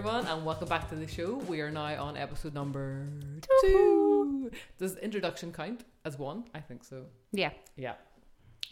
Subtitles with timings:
[0.00, 1.34] everyone, and welcome back to the show.
[1.46, 3.06] We are now on episode number
[3.60, 4.50] two.
[4.78, 6.44] Does introduction count as one?
[6.54, 7.04] I think so.
[7.32, 7.50] Yeah.
[7.76, 7.96] Yeah.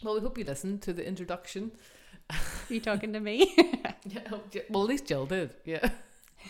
[0.01, 1.71] Well, we hope you listened to the introduction.
[2.67, 3.55] You talking to me?
[4.31, 4.61] Oh, yeah.
[4.71, 5.53] Well, at least Jill did.
[5.65, 5.87] Yeah.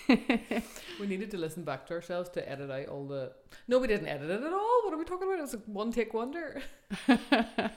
[0.08, 3.34] we needed to listen back to ourselves to edit out all the.
[3.68, 4.82] No, we didn't edit it at all.
[4.86, 5.40] What are we talking about?
[5.40, 6.62] It was a one take wonder.
[7.10, 7.70] I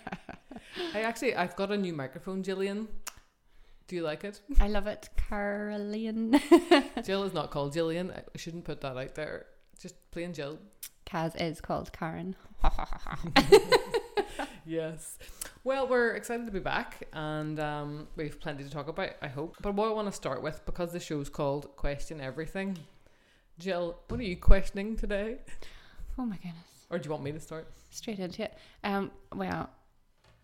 [0.95, 2.87] actually, I've got a new microphone, Jillian.
[3.93, 4.41] Do you like it?
[4.59, 6.41] I love it, Caroline.
[7.05, 8.11] Jill is not called Jillian.
[8.11, 9.45] I shouldn't put that out there.
[9.79, 10.59] Just plain Jill.
[11.05, 12.35] Kaz is called Karen.
[14.65, 15.19] Yes.
[15.63, 19.11] Well, we're excited to be back, and um, we've plenty to talk about.
[19.21, 19.57] I hope.
[19.61, 22.79] But what I want to start with, because the show's called "Question Everything,"
[23.59, 25.37] Jill, what are you questioning today,
[26.19, 26.87] oh my goodness.
[26.89, 27.71] or do you want me to start?
[27.91, 28.57] Straight into it.
[28.85, 29.69] Um, well,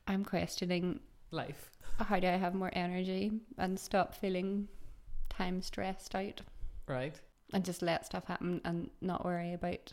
[0.06, 1.70] I'm questioning Life.
[2.06, 4.68] How do I have more energy and stop feeling
[5.28, 6.40] time stressed out
[6.86, 7.20] Right.
[7.52, 9.92] and just let stuff happen and not worry about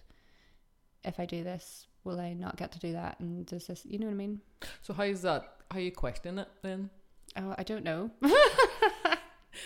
[1.03, 3.19] if I do this, will I not get to do that?
[3.19, 4.41] And does this, you know what I mean?
[4.81, 5.51] So how's that?
[5.71, 6.89] How you questioning it then?
[7.37, 8.11] Oh, I don't know.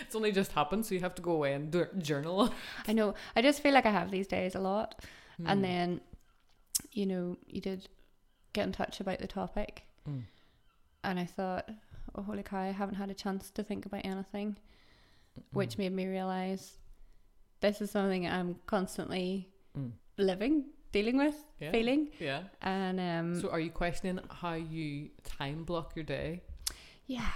[0.02, 2.54] It's only just happened, so you have to go away and do journal.
[2.88, 3.16] I know.
[3.36, 5.04] I just feel like I have these days a lot.
[5.38, 5.48] Hmm.
[5.48, 6.02] And then,
[6.92, 7.90] you know, you did
[8.54, 10.23] get in touch about the topic, Mm.
[11.04, 11.70] and I thought,
[12.15, 14.57] oh, holy cow, I haven't had a chance to think about anything,
[15.53, 16.77] which made me realize
[17.61, 19.91] this is something I'm constantly Mm.
[20.17, 21.71] living, dealing with, Yeah.
[21.71, 22.09] feeling.
[22.19, 22.43] Yeah.
[22.61, 26.41] And um, So are you questioning how you time block your day?
[27.07, 27.31] yeah.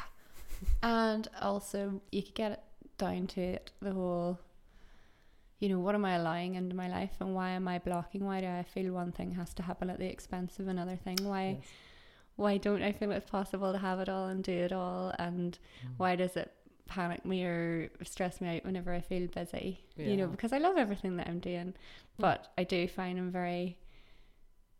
[0.83, 2.63] and also, you could get it
[2.97, 4.39] down to it the whole.
[5.59, 8.25] You know, what am I allowing into my life and why am I blocking?
[8.25, 11.15] Why do I feel one thing has to happen at the expense of another thing?
[11.23, 11.63] Why Yes.
[12.35, 15.13] Why don't I feel it's possible to have it all and do it all?
[15.19, 15.89] And Mm.
[15.97, 16.51] why does it
[16.85, 19.79] panic me or stress me out whenever I feel busy?
[19.95, 21.73] You know, because I love everything that I'm doing,
[22.17, 23.77] but I do find I'm very,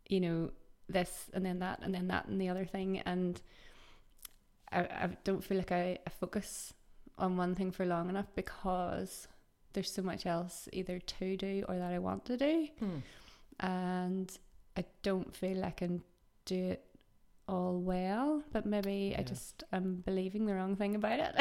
[0.08, 0.50] you know,
[0.88, 3.40] this and then that and then that and the other thing, and
[4.72, 6.74] I, I don't feel like I, I focus
[7.16, 9.28] on one thing for long enough because
[9.72, 12.98] there's so much else either to do or that I want to do Hmm.
[13.60, 14.38] and
[14.76, 16.02] I don't feel I can
[16.44, 16.84] do it
[17.48, 19.26] all well, but maybe I Yeah.
[19.26, 21.34] just am believing the wrong thing about it.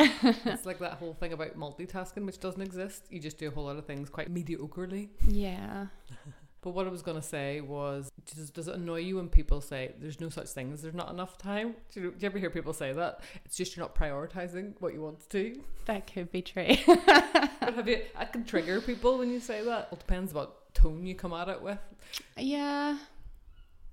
[0.46, 3.06] it's like that whole thing about multitasking, which doesn't exist.
[3.09, 5.09] You just do a whole lot of things quite mediocrely.
[5.28, 5.88] yeah.
[6.62, 9.59] But what I was going to say was, does, does it annoy you when people
[9.59, 11.75] say there's no such thing as there's not enough time?
[11.94, 13.19] Do you, do you ever hear people say that?
[13.44, 15.62] It's just you're not prioritizing what you want to do.
[15.88, 16.68] That could be true.
[16.86, 18.03] But have you?
[18.16, 19.90] I can trigger people when you say that.
[19.92, 21.80] It depends what tone you come at it with.
[22.38, 22.97] yeah.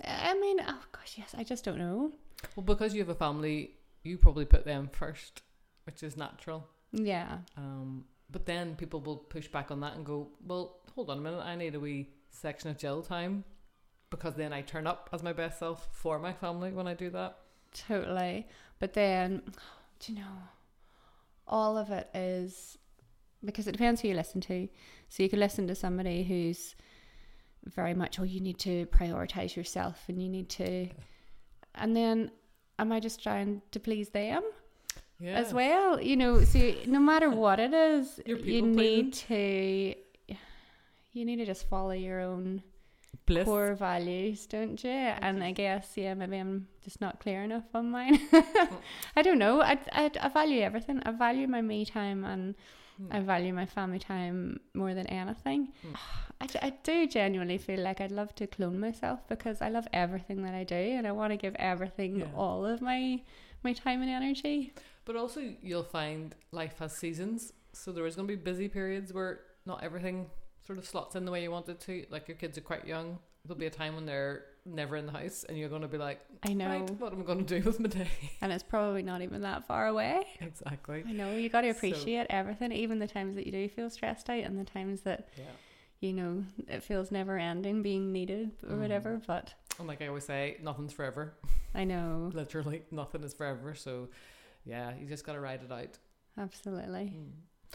[0.05, 2.12] I mean, oh gosh, yes, I just don't know.
[2.56, 3.72] Well, because you have a family,
[4.03, 5.43] you probably put them first,
[5.84, 6.66] which is natural.
[6.93, 7.38] Yeah.
[7.56, 11.21] Um, but then people will push back on that and go, well, hold on a
[11.21, 13.44] minute, I need a wee section of Jill time
[14.11, 17.11] because then I turn up as my best self for my family when I do
[17.11, 17.37] that.
[17.72, 18.47] Totally.
[18.78, 19.43] But then,
[20.00, 20.37] do you know,
[21.47, 22.78] all of it is
[23.44, 24.69] because it depends who you listen to.
[25.09, 26.75] So you can listen to somebody who's
[27.66, 30.88] very much, oh, you need to prioritize yourself and you need to.
[31.75, 32.31] And then,
[32.78, 34.43] am I just trying to please them
[35.19, 35.32] Yeah.
[35.34, 36.00] as well?
[36.00, 39.94] You know, so no matter what it is, you need to.
[41.12, 42.62] You need to just follow your own
[43.26, 43.44] Bliss.
[43.44, 44.91] core values, don't you?
[44.91, 48.20] And I guess, yeah, maybe I'm just not clear enough on mine.
[49.16, 49.60] I don't know.
[49.60, 51.03] I, I, I value everything.
[51.04, 52.54] I value my me time and
[53.00, 53.12] Hmm.
[53.16, 55.72] I value my family time more than anything.
[56.41, 60.43] I, I do genuinely feel like I'd love to clone myself because I love everything
[60.43, 62.27] that I do and I want to give everything Yeah.
[62.37, 63.22] all of my
[63.62, 64.72] my time and energy.
[65.05, 67.53] But also, you'll find life has seasons.
[67.72, 70.31] So there is going to be busy periods where not everything
[70.67, 72.06] sort of slots in the way you want it to.
[72.11, 73.19] Like your kids are quite young.
[73.44, 75.99] There'll be a time when they're never in the house and you're going to be
[75.99, 76.69] like, I know.
[76.69, 78.08] right, what am I going to do with my day?
[78.43, 80.25] And it's probably not even that far away.
[80.40, 81.05] exactly.
[81.06, 81.35] I know.
[81.35, 84.44] You got to So- appreciate everything, even the times that you do feel stressed out
[84.44, 85.44] and the times that Yeah.
[86.00, 88.81] you know, it feels never ending being needed or Mm.
[88.81, 89.20] whatever.
[89.26, 91.35] But And like I always say, nothing's forever.
[91.75, 93.75] I know, Literally, nothing is forever.
[93.75, 94.08] So,
[94.64, 95.99] yeah, you just got to ride it out.
[96.38, 97.14] absolutely.
[97.17, 97.31] Mm.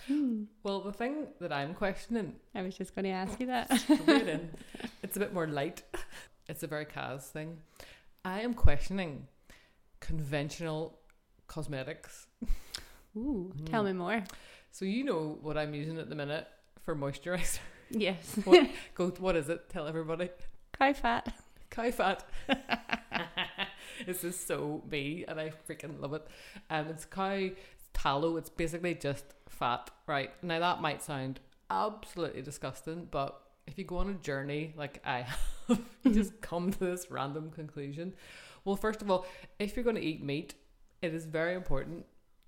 [0.07, 0.44] Hmm.
[0.62, 3.71] Well, the thing that I'm questioning, I was just going to ask you that.
[3.80, 4.50] straight in,
[5.01, 5.83] it's a bit more light.
[6.47, 7.57] It's a very Kaz thing.
[8.24, 9.27] I am questioning
[10.00, 11.00] conventional
[11.47, 12.27] cosmetics.
[13.18, 13.88] Ooh, tell Mm.
[13.88, 14.24] me more.
[14.71, 16.47] So you know what I'm using at the minute
[16.83, 17.59] for moisturizer.
[17.92, 19.09] Yes, What, go.
[19.19, 19.69] What is it?
[19.69, 20.30] Tell everybody.
[20.77, 21.31] cow fat.
[21.69, 22.24] Cow fat.
[24.07, 26.25] this is so me, and I freaking love it.
[26.71, 27.50] Um, it's cow
[27.94, 28.38] tallow.
[28.38, 30.31] It's basically just fat, right?
[30.44, 31.39] Now that might sound
[31.69, 33.07] absolutely disgusting.
[33.12, 35.27] But if you go on a journey like I
[36.03, 38.13] you just come to this random conclusion.
[38.63, 39.25] Well, first of all,
[39.59, 40.56] if you're going to eat meat,
[41.01, 42.06] it is very important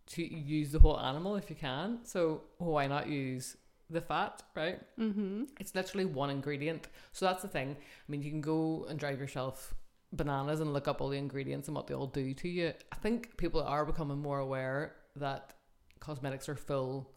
[0.07, 1.99] to use the whole animal if you can.
[2.03, 3.57] So why not use
[3.89, 4.79] the fat, right?
[4.99, 5.43] Mm-hmm.
[5.59, 6.87] It's literally one ingredient.
[7.11, 7.75] So that's the thing.
[7.79, 9.75] I mean, you can go and drive yourself
[10.13, 12.73] bananas and look up all the ingredients and what they all do to you.
[12.91, 15.53] I think people are becoming more aware that
[15.99, 17.11] cosmetics are full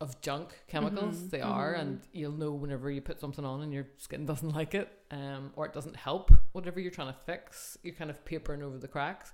[0.00, 1.16] of junk chemicals.
[1.16, 1.80] Mhm, They are, mhm.
[1.80, 5.52] and you'll know whenever you put something on and your skin doesn't like it, um,
[5.56, 7.78] or it doesn't help whatever you're trying to fix.
[7.82, 9.32] You're kind of papering over the cracks.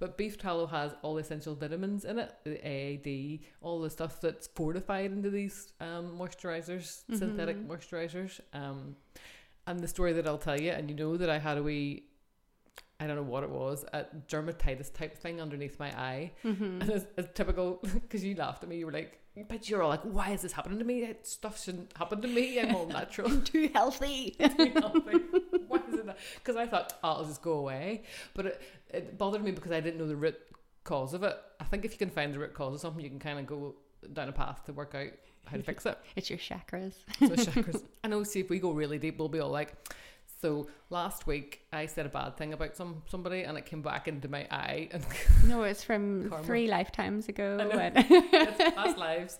[0.00, 3.90] But beef tallow has all the essential vitamins in it, the A, D, all the
[3.90, 7.66] stuff that's fortified into these um, moisturizers, synthetic Mhm.
[7.68, 8.40] moisturizers.
[8.52, 8.96] Um,
[9.68, 12.06] and the story that I'll tell you, and you know that I had a wee,
[12.98, 16.32] I don't know what it was, a dermatitis type thing underneath my eye.
[16.44, 16.64] Mm-hmm.
[16.80, 18.78] And it's, it's typical because you laughed at me.
[18.78, 21.02] You were like, but you're all like, why is this happening to me?
[21.02, 22.60] It, stuff shouldn't happen to me.
[22.60, 23.40] I'm all natural.
[23.44, 24.34] Too healthy.
[24.38, 26.18] why is it that?
[26.36, 28.02] Because I thought, oh, I'll just go away.
[28.34, 30.38] But it, it bothered me because I didn't know the root
[30.84, 31.36] cause of it.
[31.60, 33.46] I think if you can find the root cause of something, you can kind of
[33.46, 33.76] go
[34.12, 35.10] down a path to work out
[35.46, 35.98] how to fix it.
[36.16, 36.94] It's your chakras.
[37.18, 37.82] So chakras.
[38.02, 38.22] I know.
[38.24, 39.74] See, if we go really deep, we'll be all like.
[40.40, 44.08] So last week I said a bad thing about some somebody, and it came back
[44.08, 45.04] into my eye, and
[45.46, 46.44] No, it's from Karma.
[46.44, 47.58] three lifetimes ago.
[47.60, 47.76] I know.
[47.76, 47.94] when-
[48.74, 49.38] past lives.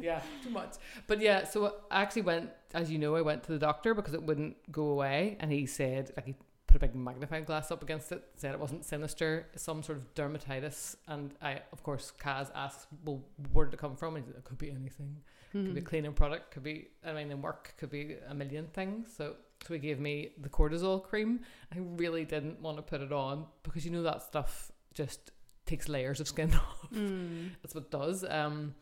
[0.00, 0.74] yeah, too much.
[1.06, 4.14] But yeah, so I actually went, as you know, I went to the doctor because
[4.14, 6.34] it wouldn't go away, and he said like he
[6.66, 10.14] put a big magnifying glass up against it, said it wasn't sinister, some sort of
[10.14, 14.14] dermatitis, and I, of course, Kaz asked, well, where did it come from?
[14.14, 15.16] And he said, it could be anything.
[15.50, 15.86] Could be a Mm.
[15.86, 19.08] cleaning product, could be, I mean, in work, could be a million things.
[19.16, 19.34] So,
[19.66, 21.40] so he gave me the cortisol cream.
[21.74, 25.32] I really didn't want to put it on because you know that stuff just
[25.66, 26.86] takes layers of skin off.
[26.92, 27.50] Mm.
[27.62, 28.24] That's what it does.
[28.28, 28.74] Um,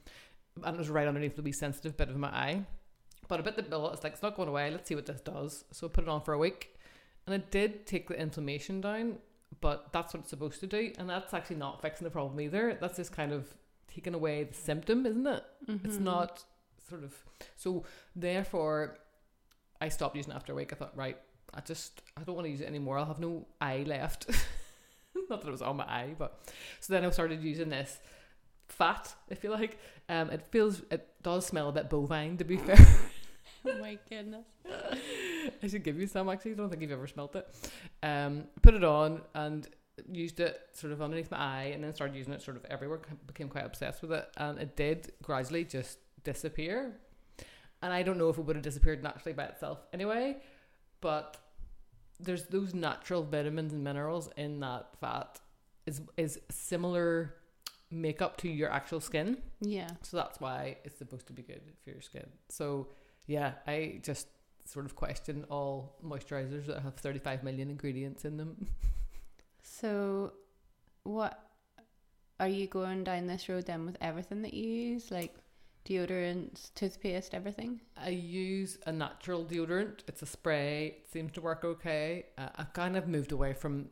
[0.65, 2.65] and it was right underneath the wee sensitive bit of my eye.
[3.29, 3.91] But I bit the bill.
[3.91, 4.71] It's like it's not going away.
[4.71, 5.65] Let's see what this does.
[5.73, 6.75] So I put it on for a week,
[7.27, 9.19] and it did take the inflammation down.
[9.61, 12.77] But that's what it's supposed to do, and that's actually not fixing the problem either.
[12.81, 13.47] That's just kind of
[13.93, 15.45] taking away the symptom, isn't it?
[15.85, 16.01] It's Mhm.
[16.03, 16.45] not
[16.89, 17.15] sort of.
[17.57, 17.85] So
[18.15, 18.99] therefore,
[19.81, 20.73] I stopped using it after a week.
[20.73, 21.19] I thought, right,
[21.55, 22.99] I just I don't want to use it anymore.
[22.99, 24.27] I'll have no eye left.
[25.31, 26.41] not that it was on my eye, but
[26.81, 27.99] so then I started using this
[28.69, 29.79] fat, if you like.
[30.09, 32.79] Um, it feels it does smell a bit bovine, to be fair.
[33.67, 34.47] Oh my goodness.
[35.63, 36.53] I should give you some actually.
[36.53, 37.71] I don't think you've ever smelt it.
[38.03, 39.67] Um, put it on and
[40.11, 43.01] used it sort of underneath my eye, and then started using it sort of everywhere.
[43.27, 46.97] Became quite obsessed with it, and it did gradually just disappear.
[47.83, 50.37] And I don't know if it would have disappeared naturally by itself anyway,
[51.01, 51.37] but
[52.21, 55.41] there's those natural vitamins and minerals in that fat
[55.87, 57.35] is is similar
[57.91, 59.39] makeup to your actual skin.
[59.61, 59.89] Yeah.
[60.03, 62.27] So that's why it's supposed to be good for your skin.
[62.49, 62.89] So
[63.27, 64.27] yeah, I just
[64.65, 68.69] sort of question all moisturizers that have 35 million ingredients in them.
[69.61, 70.33] So,
[71.03, 71.39] what
[72.41, 75.35] are you going down this road then with everything that you use, like
[75.85, 77.81] deodorants, toothpaste, everything?
[77.97, 80.01] I use a natural deodorant.
[80.07, 80.87] It's a spray.
[81.03, 82.27] It seems to work okay.
[82.37, 83.89] Uh, I've kind of moved away from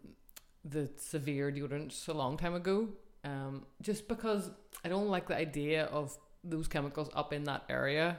[0.65, 2.89] the severe deodorants a long time ago.
[3.25, 4.51] Um, just because
[4.85, 8.19] I don't like the idea of those chemicals up in that area.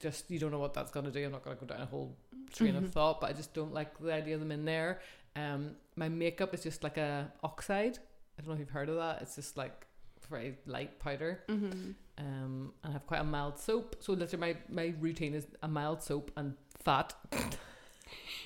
[0.00, 1.24] Just you don't know what that's going to do.
[1.24, 2.16] I'm not going to go down a whole
[2.52, 2.84] train Mhm.
[2.84, 5.00] of thought, but I just don't like the idea of them in there.
[5.36, 7.98] Um, my makeup is just like a oxide.
[8.38, 9.22] I don't know if you've heard of that.
[9.22, 9.86] It's just like
[10.30, 11.42] very light powder.
[11.48, 11.92] Mm-hmm.
[12.18, 13.96] Um, and I have quite a mild soap.
[14.00, 17.14] So literally, my my routine is a mild soap and fat.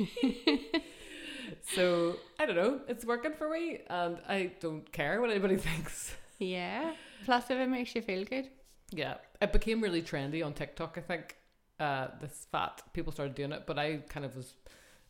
[1.74, 2.80] so I don't know.
[2.86, 6.14] It's working for me, and I don't care what anybody thinks.
[6.38, 6.92] Yeah.
[7.24, 8.48] Plus, if it makes you feel good.
[8.90, 10.98] Yeah, it became really trendy on TikTok.
[10.98, 11.36] I think
[11.80, 14.54] uh, this fat people started doing it, but I kind of was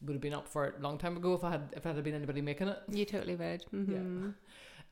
[0.02, 1.92] would have been up for it a long time ago if I had if I
[1.92, 2.78] had been anybody making it.
[2.88, 3.64] You totally would.
[3.74, 4.30] Mm-hmm.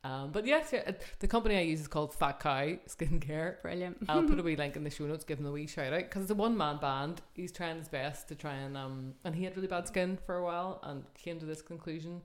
[0.02, 3.60] Um, but yes, yeah, the company I use is called Fat Cow Skincare.
[3.60, 3.98] Brilliant.
[4.08, 6.04] I'll put a wee link in the show notes, give him a wee shout out
[6.04, 7.20] because it's a one man band.
[7.34, 10.36] He's trying his best to try and um, and he had really bad skin for
[10.36, 12.22] a while and came to this conclusion.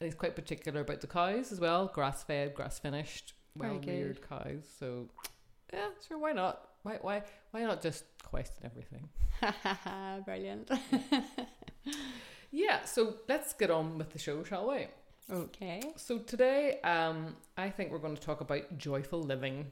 [0.00, 4.20] And he's quite particular about the cows as well, grass fed, grass finished, well reared
[4.28, 4.64] cows.
[4.78, 5.08] So
[5.72, 6.68] yeah, sure, why not?
[6.82, 9.08] Why why why not just question everything?
[10.26, 10.70] Brilliant.
[12.56, 14.86] Yeah, so let's get on with the show, shall we?
[15.30, 15.80] Okay.
[15.96, 19.66] So today, um, I think we're going to talk about joyful living.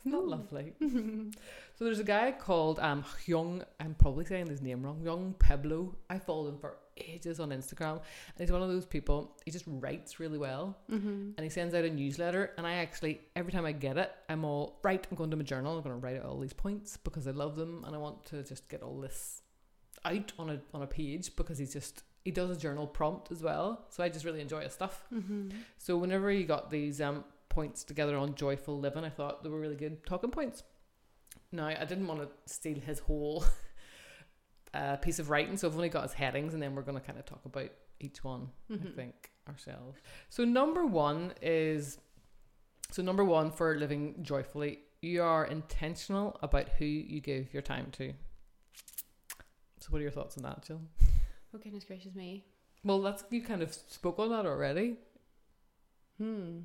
[0.00, 0.28] Isn't that Ooh.
[0.28, 0.72] lovely?
[1.74, 3.64] So there's a guy called um Hyung.
[3.80, 5.00] I'm probably saying his name wrong.
[5.02, 5.96] Yung Pueblo.
[6.08, 9.36] I followed him for ages on Instagram, and he's one of those people.
[9.44, 11.30] He just writes really well, mm-hmm.
[11.36, 12.52] and he sends out a newsletter.
[12.56, 15.04] And I actually every time I get it, I'm all right.
[15.10, 15.76] I'm going to my journal.
[15.76, 18.24] I'm going to write out all these points because I love them, and I want
[18.26, 19.42] to just get all this
[20.04, 23.42] out on a on a page because he's just he does a journal prompt as
[23.42, 23.84] well.
[23.90, 25.04] So I just really enjoy his stuff.
[25.12, 25.50] Mm-hmm.
[25.78, 29.60] So whenever he got these um points together on joyful living, I thought they were
[29.60, 30.62] really good talking points.
[31.50, 33.44] Now I didn't want to steal his whole
[34.74, 37.04] uh, piece of writing, so I've only got his headings, and then we're going to
[37.06, 38.50] kind of talk about each one.
[38.70, 38.94] I Mhm.
[38.96, 40.00] think ourselves.
[40.30, 41.98] So number one is
[42.90, 47.90] so number one for living joyfully, you are intentional about who you give your time
[47.92, 48.12] to.
[49.80, 50.80] So what are your thoughts on that, Jill?
[51.54, 52.44] Oh goodness gracious me.
[52.84, 54.96] Well, that's you kind of spoke on that already.
[56.18, 56.60] Hmm.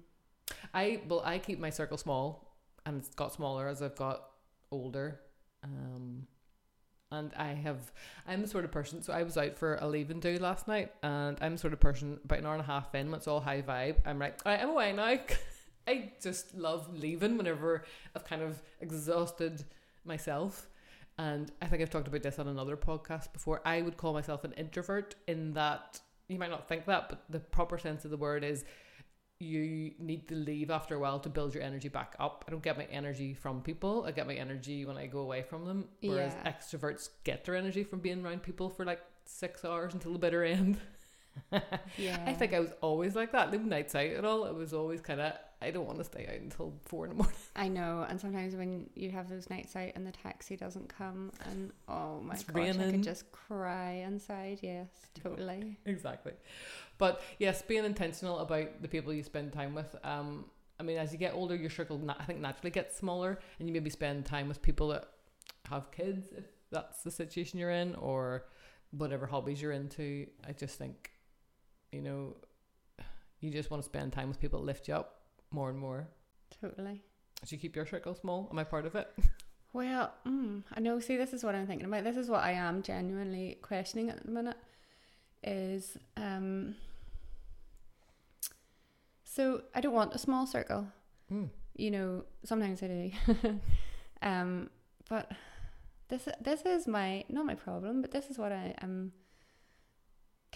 [0.74, 4.24] I well, I keep my circle small, and it's got smaller as I've got
[4.72, 5.20] older.
[5.64, 6.28] Um,
[7.12, 7.92] and I have,
[8.28, 9.02] I'm the sort of person.
[9.02, 11.74] So I was out for a leave and do last night, and I'm the sort
[11.74, 13.98] of person about an hour and a half in, when it's all high vibe.
[14.06, 15.18] I'm like, all right, I'm away now.
[15.88, 19.64] I just love leaving whenever I've kind of exhausted
[20.04, 20.68] myself.
[21.20, 23.62] And I think I've talked about this on another podcast before.
[23.66, 27.40] I would call myself an introvert in that you might not think that, but the
[27.40, 28.66] proper sense of the word is
[29.40, 32.44] you need to leave after a while to build your energy back up.
[32.48, 34.04] I don't get my energy from people.
[34.08, 35.86] I get my energy when I go away from them.
[36.02, 36.52] Whereas Yeah.
[36.52, 40.44] extroverts get their energy from being around people for like six hours until the bitter
[40.44, 40.78] end.
[41.98, 42.24] Yeah.
[42.26, 43.52] I think I was always like that.
[43.52, 44.46] No nights out at all.
[44.46, 47.16] It was always kind of, I don't want to stay out until four in the
[47.24, 47.36] morning.
[47.56, 51.32] I know, and sometimes when you have those nights out and the taxi doesn't come,
[51.46, 52.92] and oh my It's gosh, I raining.
[52.92, 54.60] could just cry inside.
[54.62, 54.88] Yes,
[55.24, 55.78] totally.
[55.86, 56.34] exactly.
[56.98, 59.96] But yes, being intentional about the people you spend time with.
[60.04, 60.46] Um,
[60.80, 63.68] I mean, as you get older, your circle, na- I think, naturally gets smaller, and
[63.68, 65.08] you maybe spend time with people that
[65.70, 68.46] have kids, if that's the situation you're in, or
[68.92, 70.28] whatever hobbies you're into.
[70.48, 71.12] I just think,
[71.98, 72.36] you know,
[73.40, 76.08] you just want to spend time with people that lift you up more and more.
[76.62, 77.02] Totally.
[77.42, 79.10] As you keep your circle small, am I part of it?
[79.74, 81.00] Well, mm, I know.
[81.00, 82.04] See, this is what I'm thinking about.
[82.04, 84.56] This is what I am genuinely questioning at the minute.
[85.44, 86.76] Is um.
[89.24, 90.88] So I don't want a small circle.
[91.32, 91.50] Mm.
[91.76, 93.60] You know, sometimes I do.
[94.24, 94.70] um,
[95.10, 95.30] but
[96.08, 99.12] this this is my not my problem, but this is what I am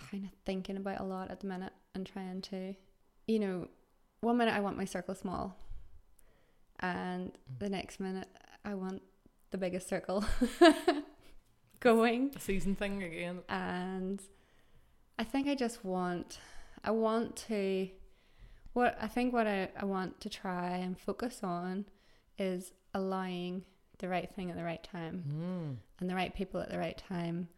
[0.09, 2.73] kind of thinking about a lot at the minute and trying to,
[3.27, 3.67] you know,
[4.21, 5.55] one minute I want my circle small,
[6.79, 8.27] and the next minute
[8.65, 9.01] I want
[9.51, 10.23] the biggest circle
[11.79, 13.39] going A season thing again.
[13.49, 14.21] and
[15.17, 16.39] I think I just want
[16.83, 17.89] I want to
[18.73, 21.85] what I think what I, I want to try and focus on
[22.37, 23.63] is allowing
[23.99, 25.75] the right thing at the right time Mm.
[25.99, 27.49] and the right people at the right time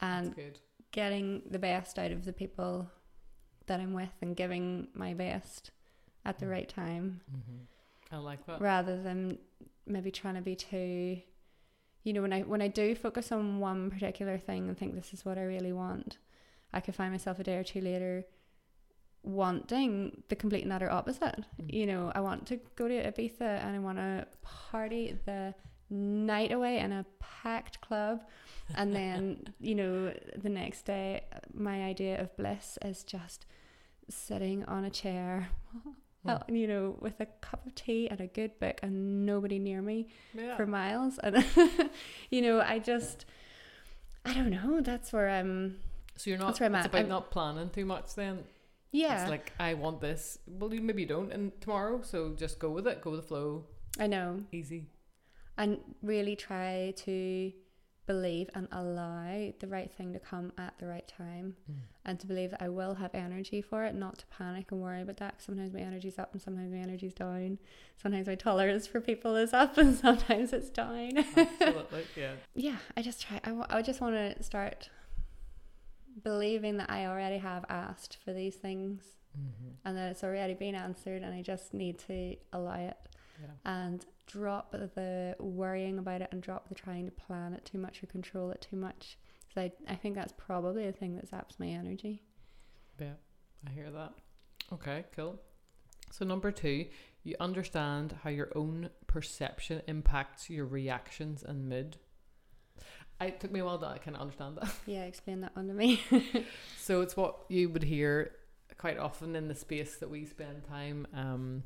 [0.00, 0.58] and That's good.
[1.00, 2.90] Getting the best out of the people
[3.66, 5.70] that I'm with and giving my best
[6.24, 6.50] at the Mm.
[6.56, 7.62] right time hmm
[8.14, 8.60] I like that.
[8.60, 9.38] rather than
[9.86, 11.20] maybe trying to be too
[12.04, 15.12] you know when i when i do focus on one particular thing and think this
[15.12, 16.18] is what i really want
[16.72, 18.24] i could find myself a day or two later
[19.22, 21.72] wanting the complete and utter opposite Mm.
[21.78, 25.54] you know i want to go to ibiza and i want to party the
[25.90, 28.22] night away in a packed club
[28.74, 31.22] and then you know the next day
[31.54, 33.46] my idea of bliss is just
[34.08, 35.48] sitting on a chair
[36.26, 39.80] uh, you know, with a cup of tea and a good book and nobody near
[39.80, 40.56] me Yeah.
[40.56, 41.18] for miles.
[41.18, 41.44] And,
[42.30, 43.26] you know, I just,
[44.24, 44.80] I don't know.
[44.80, 45.78] That's where I'm,
[46.16, 46.46] So you're not.
[46.48, 46.90] That's where I'm it's at.
[46.90, 48.14] about I'm- not planning too much.
[48.16, 48.42] Then
[48.92, 50.38] yeah, it's like I want this.
[50.46, 52.00] Well, you maybe you don't, and tomorrow.
[52.02, 53.02] So just go with it.
[53.02, 53.64] Go with the flow.
[54.00, 54.42] I know.
[54.52, 54.86] Easy.
[55.58, 57.52] And really try to
[58.06, 61.56] believe and allow the right thing to come at the right time
[62.04, 65.02] and to believe that I will have energy for it, not to panic and worry
[65.02, 65.42] about that.
[65.42, 67.58] sometimes my energy's up and sometimes my energy's down.
[68.00, 71.16] Sometimes my tolerance for people is up and sometimes it's down.
[71.18, 72.04] Absolutely.
[72.16, 72.32] Yeah.
[72.54, 73.40] yeah, I just try.
[73.42, 74.88] I, I just want to start
[76.22, 79.02] believing that I already have asked for these things
[79.38, 79.68] Mm-hmm.
[79.84, 82.96] and that it's already been answered, and I just need to allow it
[83.38, 83.48] Yeah.
[83.66, 88.02] and drop the worrying about it and drop the trying to plan it too much
[88.02, 89.18] or control it too much.
[89.54, 92.22] So I, I think that's probably a thing that zaps my energy.
[93.00, 93.14] Yeah.
[93.66, 94.12] I hear that.
[94.72, 95.04] Okay.
[95.14, 95.40] Cool.
[96.10, 96.86] So number two,
[97.22, 101.96] you understand how your own perception impacts your reactions and mood.
[103.20, 104.70] I, it took me a while to kind of understand that.
[104.86, 106.00] Yeah, explain that one to me.
[106.78, 108.32] So it's what you would hear
[108.78, 111.06] quite often in the space that we spend time.
[111.14, 111.64] Um,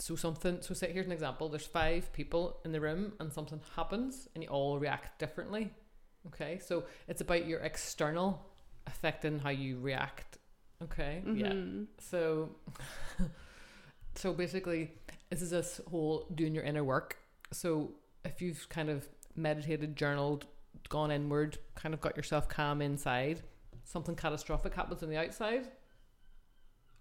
[0.00, 0.58] So something.
[0.62, 1.48] So say here's an example.
[1.48, 5.70] There's five people in the room, and something happens, and you all react differently.
[6.28, 8.44] Okay, so it's about your external
[8.86, 10.38] affecting how you react.
[10.82, 11.52] Okay, yeah.
[11.52, 11.86] Mhm.
[11.98, 12.50] So,
[14.14, 14.92] so basically,
[15.30, 17.16] this is this whole doing your inner work.
[17.52, 17.92] So
[18.24, 20.46] if you've kind of meditated, journaled,
[20.88, 23.42] gone inward, kind of got yourself calm inside,
[23.84, 25.68] something catastrophic happens on the outside.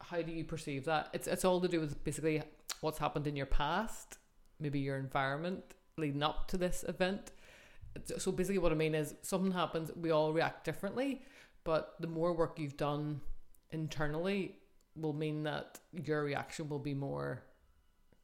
[0.09, 1.09] How do you perceive that?
[1.13, 2.41] It's it's all to do with basically
[2.81, 4.17] what's happened in your past,
[4.59, 5.63] maybe your environment
[5.97, 7.31] leading up to this event.
[8.17, 11.23] So basically, what I mean is something happens, we all react differently,
[11.63, 13.21] but the more work you've done
[13.71, 14.59] internally
[14.95, 17.41] will mean that your reaction will be more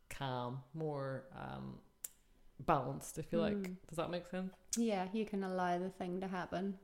[0.09, 1.79] calm, more um,
[2.59, 3.55] balanced, if you like.
[3.55, 3.75] Mm.
[3.87, 4.53] Does that make sense?
[4.77, 6.77] Yeah, you can allow the thing to happen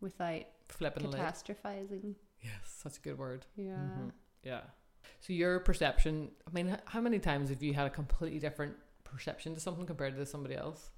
[0.00, 2.14] without Flipping catastrophizing.
[2.42, 3.44] Yes, such a good word.
[3.56, 3.74] Yeah.
[3.76, 4.12] Mhm.
[4.42, 4.60] Yeah.
[5.20, 9.54] So your perception, I mean, how many times have you had a completely different perception
[9.54, 10.90] to something compared to somebody else?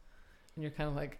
[0.54, 1.18] And you're kind of like,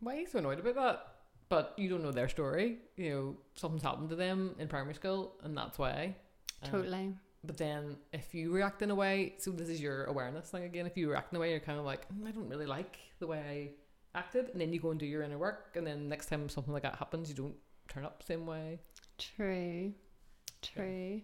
[0.00, 1.06] why are you so annoyed about that?
[1.48, 2.78] But you don't know their story.
[2.96, 6.14] You know, something's happened to them in primary school, and that's why.
[6.62, 7.14] Um, Totally.
[7.44, 10.86] But then if you react in a way, so this is your awareness thing again.
[10.86, 12.98] If you react in a way, you're kind of like, "Mm, I don't really like
[13.20, 13.38] the way
[14.14, 14.50] I acted.
[14.50, 15.74] And then you go and do your inner work.
[15.76, 17.54] And then next time something like that happens, you don't
[17.88, 18.80] turn up the same way.
[19.16, 19.92] True.
[20.62, 21.22] True.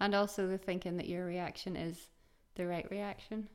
[0.00, 2.08] And also the thinking that your reaction is
[2.56, 3.48] the right reaction.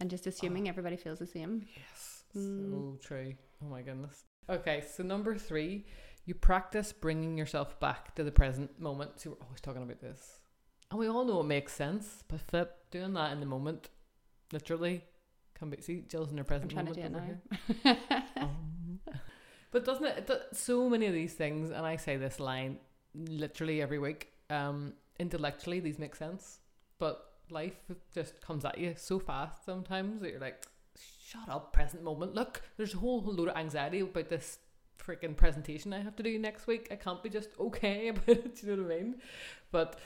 [0.00, 1.66] And just assuming everybody feels the same.
[1.76, 2.24] Yes.
[2.36, 2.70] Mm.
[2.70, 3.34] So true.
[3.62, 4.24] Oh my goodness.
[4.48, 5.84] Okay, so number three,
[6.24, 9.20] you practice bringing yourself back to the present moment.
[9.20, 10.38] So we're always talking about this.
[10.90, 13.90] And we all know it makes sense, but flip, doing that in the moment,
[14.52, 15.04] literally,
[15.54, 15.80] can be.
[15.80, 17.40] See, Jill's in her present I'm trying to moment.
[17.50, 18.22] do it now.
[18.36, 19.00] Um,
[19.70, 22.78] but doesn't it, it do- so many of these things and i say this line
[23.14, 26.58] literally every week um intellectually these make sense
[26.98, 27.74] but life
[28.14, 30.66] just comes at you so fast sometimes that you're like
[31.24, 34.58] shut up present moment look there's a whole load of anxiety about this
[34.98, 38.62] freaking presentation i have to do next week i can't be just okay about it
[38.62, 39.16] you know what i mean
[39.70, 39.98] but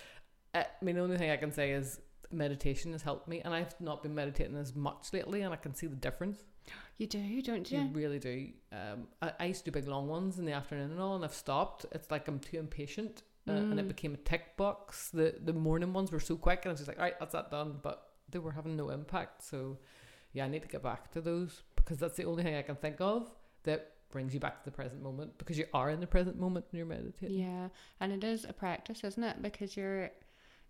[0.55, 2.01] uh, i mean the only thing i can say is
[2.31, 5.75] meditation has helped me and i've not been meditating as much lately and i can
[5.75, 6.45] see the difference
[6.99, 7.89] You do, don't you you?
[7.93, 8.49] really do.
[8.73, 11.25] Um, I, I used to do big long ones in the afternoon and all, and
[11.25, 11.87] I've stopped.
[11.91, 13.89] It's like I'm too impatient, uh, and it Mm.
[13.89, 15.11] became a tick box.
[15.11, 17.33] The the morning ones were so quick, and I was just like, all right, that's
[17.33, 17.79] that done.
[17.83, 19.43] But they were having no impact.
[19.43, 19.79] So,
[20.33, 22.77] yeah, I need to get back to those because that's the only thing I can
[22.77, 23.31] think of
[23.65, 26.65] that brings you back to the present moment because you are in the present moment
[26.71, 27.39] when you're meditating.
[27.39, 27.69] Yeah.
[28.01, 29.43] And it is a practice, isn't it?
[29.43, 30.11] Because you're,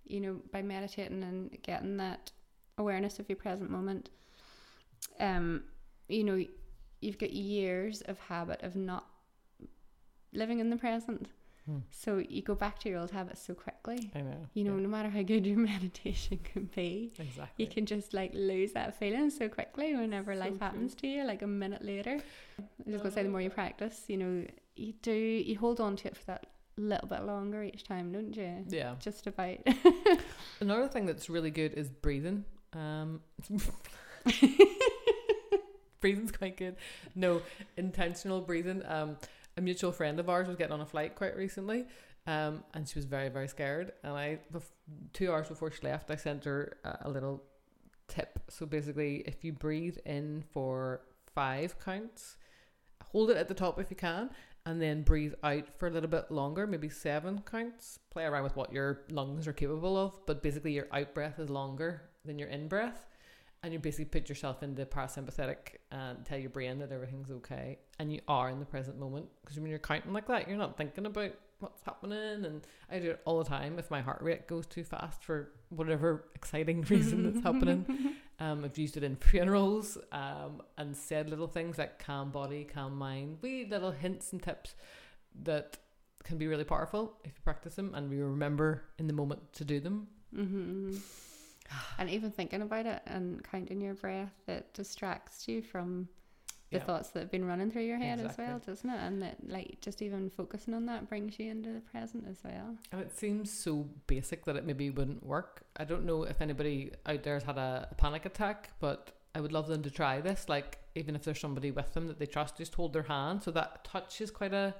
[0.05, 2.33] you know, by meditating and getting that
[2.79, 4.11] awareness of your present moment,
[5.21, 5.65] um,
[6.09, 6.43] you know,
[7.01, 9.07] you've got years of habit of not
[10.33, 11.29] living in the present.
[11.67, 11.79] Hmm.
[11.91, 14.11] So you go back to your old habits so quickly.
[14.15, 14.37] I know.
[14.53, 17.65] You know, yeah, no matter how good your meditation can be, exactly.
[17.65, 20.59] you can just like lose that feeling so quickly whenever So life true.
[20.61, 22.21] happens to you, like a minute later.
[22.59, 24.47] I was gonna say the more you practice, you know,
[24.77, 26.47] you do you hold on to it for that
[26.77, 28.65] little bit longer each time, don't you?
[28.69, 28.95] yeah.
[29.01, 29.57] Just about.
[30.61, 32.45] Another thing that's really good is breathing.
[32.73, 33.21] Um,
[36.01, 36.77] breathing's quite good.
[37.15, 37.43] No,
[37.77, 38.83] intentional breathing.
[38.87, 39.17] Um,
[39.57, 41.87] a mutual friend of ours was getting on a flight quite recently,
[42.27, 43.93] um, and she was very very scared.
[44.03, 44.39] And I,
[45.13, 47.43] two hours before she left, I sent her a, a little
[48.09, 48.39] tip.
[48.49, 51.03] So basically, if you breathe in for
[51.35, 52.37] five counts,
[53.03, 54.31] hold it at the top if you can,
[54.67, 57.99] and then breathe out for a little bit longer, maybe seven counts.
[58.11, 61.51] Play around with what your lungs are capable of, but basically your out breath is
[61.51, 63.07] longer than your in breath.
[63.65, 67.79] And you basically put yourself into parasympathetic and tell your brain that everything's okay.
[67.99, 69.27] And you are in the present moment.
[69.41, 72.45] Because when you're counting like that, you're not thinking about what's happening.
[72.45, 72.61] And
[72.93, 76.27] I do it all the time if my heart rate goes too fast for whatever
[76.35, 78.17] exciting reason that's happening.
[78.41, 82.99] Um, I've used it in funerals um, and said little things like calm body, calm
[82.99, 84.75] mind, wee little hints and tips
[85.45, 85.79] that
[86.25, 89.65] can be really powerful if you practice them and we remember in the moment to
[89.65, 90.09] do them.
[90.35, 90.97] hmm
[91.99, 96.09] and even thinking about it and counting your breath, it distracts you from
[96.71, 96.85] the Yeah.
[96.85, 98.45] thoughts that have been running through your head Exactly.
[98.45, 98.99] as well, doesn't it?
[98.99, 102.77] And that, like, just even focusing on that brings you into the present as well.
[102.91, 105.65] And it seems so basic that it maybe wouldn't work.
[105.77, 109.41] I don't know if anybody out there has had a, a panic attack, but I
[109.41, 110.49] would love them to try this.
[110.49, 113.43] Like, even if there's somebody with them that they trust, just hold their hand.
[113.43, 114.75] So that touch is quite a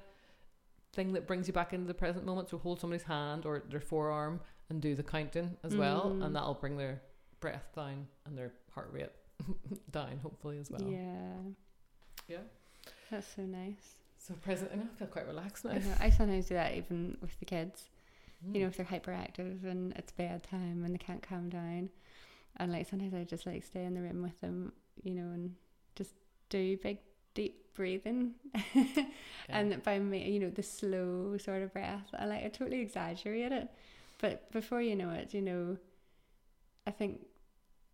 [0.93, 2.49] thing that brings you back into the present moment.
[2.49, 6.55] So hold somebody's hand or their forearm and do the counting as well, and that'll
[6.55, 7.01] bring their
[7.39, 9.11] breath down and their heart rate
[9.91, 10.81] down, hopefully as well.
[10.81, 11.33] Yeah.
[12.27, 12.37] Yeah.
[13.11, 13.95] That's so nice.
[14.17, 15.71] So present, I know I feel quite relaxed now.
[15.71, 17.89] I, know, I sometimes do that even with the kids.
[18.45, 18.55] Mm.
[18.55, 21.89] You know, if they're hyperactive and it's bedtime and they can't calm down.
[22.57, 24.71] And like sometimes I just like stay in the room with them,
[25.03, 25.53] you know, and
[25.95, 26.13] just
[26.49, 26.97] do big
[27.35, 28.33] deep breathing.
[29.49, 33.51] and by me, you know, the slow sort of breath, I like I totally exaggerate
[33.51, 33.69] it.
[34.19, 35.77] But before you know it, you know,
[36.87, 37.25] I think,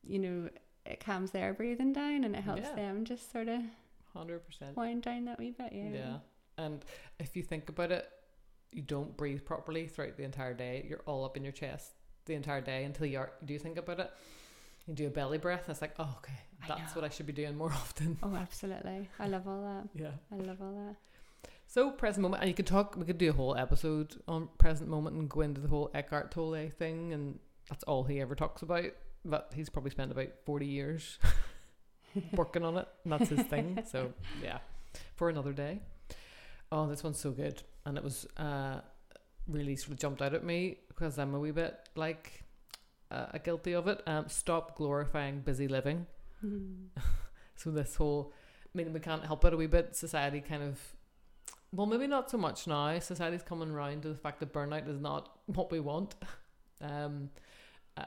[0.03, 0.49] you know,
[0.85, 2.75] it calms their breathing down and it helps Yeah.
[2.75, 3.61] them just sort of
[4.13, 4.75] Hundred percent.
[4.77, 5.71] wind down that wee bit.
[5.73, 5.89] Yeah.
[5.89, 6.17] Yeah.
[6.57, 6.83] And
[7.19, 8.09] if you think about it,
[8.71, 10.85] you don't breathe properly throughout the entire day.
[10.87, 11.91] You're all up in your chest
[12.25, 14.11] the entire day until you are, do think about it.
[14.87, 16.33] You do a belly breath, and it's like, oh, okay,
[16.67, 17.01] that's know.
[17.01, 18.17] what I should be doing more often.
[18.23, 19.09] Oh, absolutely.
[19.19, 19.89] I love all that.
[20.01, 20.11] Yeah.
[20.31, 20.95] I love all that.
[21.71, 22.97] So present moment, and you could talk.
[22.97, 26.29] We could do a whole episode on present moment and go into the whole Eckhart
[26.29, 28.87] Tolle thing, and that's all he ever talks about.
[29.23, 31.17] But he's probably spent about forty years
[32.33, 33.81] working on it, and that's his thing.
[33.89, 34.11] So
[34.43, 34.57] yeah,
[35.15, 35.79] for another day.
[36.73, 38.81] Oh, this one's so good, and it was uh,
[39.47, 42.43] really sort of jumped out at me because I'm a wee bit like
[43.11, 44.01] uh, guilty of it.
[44.05, 46.05] Um, stop glorifying busy living.
[46.45, 46.87] Mhm.
[47.55, 48.33] So this whole,
[48.65, 49.95] I mean, we can't help it a wee bit.
[49.95, 50.79] Society kind of,
[51.73, 52.97] well, maybe not so much now.
[52.99, 56.15] Society's coming around to the fact that burnout is not what we want.
[56.81, 57.29] Um,
[57.97, 58.05] uh,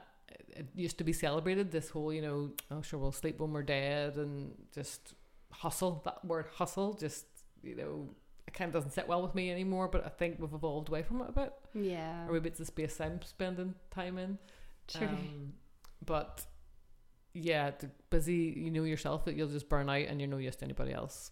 [0.49, 1.71] it used to be celebrated.
[1.71, 5.15] This whole, you know, oh sure, we'll sleep when we're dead, and just
[5.51, 6.01] hustle.
[6.05, 7.25] That word hustle, just
[7.63, 8.09] you know,
[8.47, 9.87] it kind of doesn't sit well with me anymore.
[9.87, 11.53] But I think we've evolved away from it a bit.
[11.73, 12.27] Yeah.
[12.27, 14.37] Or maybe it's the space I'm spending time in.
[14.87, 15.07] True.
[15.07, 15.53] Um,
[16.05, 16.45] but
[17.33, 17.71] yeah,
[18.09, 20.93] busy, you know yourself that you'll just burn out and you're no use to anybody
[20.93, 21.31] else.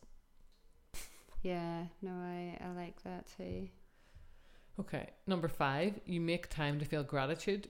[1.43, 1.86] Yeah.
[2.01, 3.67] No, I, I like that too.
[4.79, 7.69] Okay, number five, you make time to feel gratitude.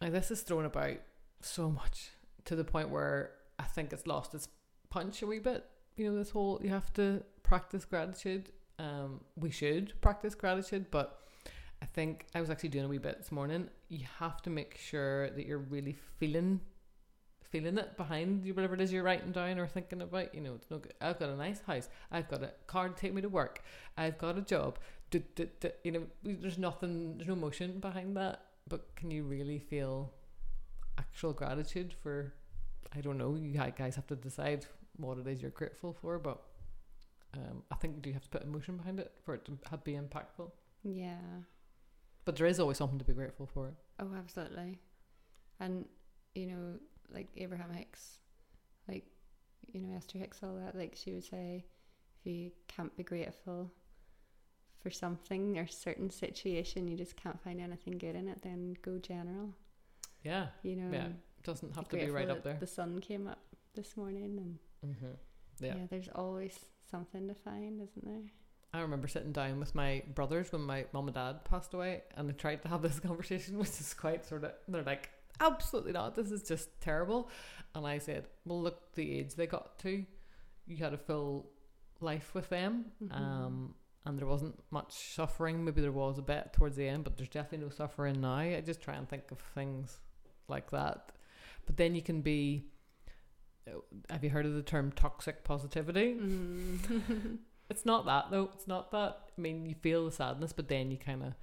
[0.00, 0.96] Now, this is thrown about
[1.42, 2.10] so much
[2.46, 4.48] to the point where I think it's lost its
[4.88, 5.64] punch a wee bit.
[5.96, 8.50] You know, this whole you have to practice gratitude.
[8.78, 11.18] Um, we should practice gratitude, but
[11.82, 13.68] I think I was actually doing a wee bit this morning.
[13.88, 16.60] You have to make sure that you're really feeling
[17.50, 20.34] feeling it behind you, whatever it is you're writing down or thinking about.
[20.34, 20.94] You know, it's no good.
[21.00, 21.88] I've got a nice house.
[22.10, 23.62] I've got a car to take me to work.
[23.96, 24.78] I've got a job.
[25.10, 28.42] Du- du- du- you know, there's nothing, there's no emotion behind that.
[28.68, 30.12] But can you really feel
[30.98, 32.34] actual gratitude for?
[32.94, 33.34] I don't know.
[33.34, 36.42] You guys have to decide what it is you're grateful for, but
[37.34, 39.84] um, I think you do have to put emotion behind it for it to have,
[39.84, 40.50] be impactful.
[40.82, 41.16] Yeah.
[42.24, 43.74] But there is always something to be grateful for.
[44.00, 44.78] Oh, absolutely.
[45.60, 45.86] And
[46.34, 46.74] you know,
[47.12, 48.18] like Abraham Hicks,
[48.88, 49.04] like
[49.66, 50.74] you know Esther Hicks, all that.
[50.76, 51.64] Like she would say,
[52.20, 53.70] if you can't be grateful
[54.80, 58.42] for something or certain situation, you just can't find anything good in it.
[58.42, 59.54] Then go general.
[60.24, 60.90] Yeah, You know.
[60.92, 62.56] Yeah, and doesn't have to be be right up there.
[62.60, 63.38] The sun came up
[63.74, 65.64] this morning, and Mm-hmm.
[65.64, 65.74] yeah.
[65.76, 65.86] Yeah.
[65.90, 66.56] there's always
[66.90, 68.22] something to find, isn't there?
[68.74, 72.28] I remember sitting down with my brothers when my mum and dad passed away, and
[72.28, 74.52] I tried to have this conversation, which is quite sort of.
[74.68, 76.14] They're like, absolutely not.
[76.14, 77.30] This is just terrible.
[77.74, 80.04] And I said, well, look, the age they got to,
[80.66, 81.50] you had a full
[82.00, 83.12] life with them, Mhm.
[83.14, 83.74] um,
[84.04, 85.64] and there wasn't much suffering.
[85.64, 88.36] Maybe there was a bit towards the end, but there's definitely no suffering now.
[88.36, 90.00] I just try and think of things
[90.48, 91.12] like that.
[91.66, 92.70] But then you can be.
[93.66, 93.72] uh,
[94.10, 96.14] Have you heard of the term toxic positivity?
[96.14, 97.38] Mm.
[97.70, 98.48] It's not that though.
[98.54, 99.28] It's not that.
[99.36, 101.34] I mean, you feel the sadness, but then you kind of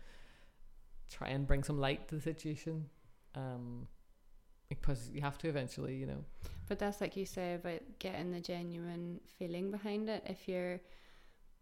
[1.12, 2.90] try and bring some light to the situation,
[3.36, 3.88] um,
[4.70, 6.24] because you have to eventually, you know.
[6.68, 10.24] But that's like you say about getting the genuine feeling behind it.
[10.28, 10.82] If you're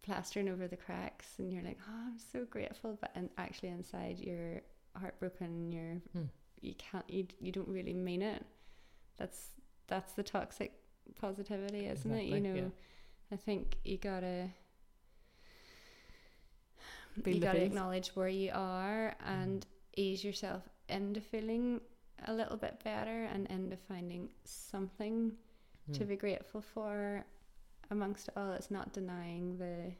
[0.03, 4.19] plastering over the cracks and you're like, "Oh, I'm so grateful," but and actually inside
[4.19, 4.61] you're
[4.95, 6.27] heartbroken, you're Hmm.
[6.61, 8.45] you can't you you don't really mean it.
[9.17, 9.49] That's
[9.87, 10.73] that's the toxic
[11.19, 12.25] positivity, isn't it?
[12.25, 12.69] You know, yeah.
[13.31, 14.49] I think you gotta
[17.23, 17.67] Feel you gotta feels.
[17.67, 21.81] acknowledge where you are and ease yourself into feeling
[22.27, 25.31] a little bit better and end of finding something
[25.91, 26.07] to Mm.
[26.07, 27.25] be grateful for
[27.91, 29.91] amongst all it's not denying the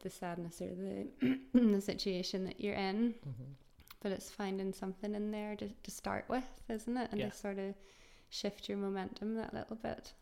[0.00, 1.08] the sadness or the
[1.54, 3.54] the situation that you're in Mhm.
[4.00, 7.30] but it's finding something in there to, to start with isn't it and Yeah.
[7.30, 7.74] to sort of
[8.30, 10.12] shift your momentum that little bit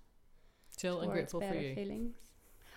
[0.70, 1.74] still and grateful for you.
[1.74, 2.14] feelings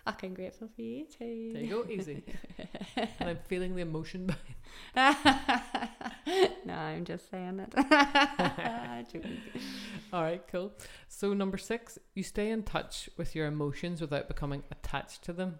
[0.06, 2.24] I'm grateful for you too There you go, easy.
[3.20, 4.56] and I'm feeling the emotion behind.
[4.96, 7.74] no I'm just saying it
[10.12, 10.72] All right, cool.
[11.08, 15.60] So number six, you stay in touch with your emotions without becoming attached to them.